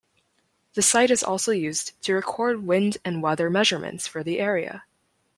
The 0.73 0.81
site 0.81 1.11
is 1.11 1.21
also 1.21 1.51
used 1.51 1.93
to 2.01 2.15
record 2.15 2.65
wind 2.65 2.97
and 3.05 3.21
weather 3.21 3.51
measurements 3.51 4.07
for 4.07 4.23
the 4.23 4.39
area. 4.39 4.85